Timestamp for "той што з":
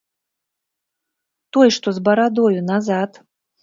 1.59-2.07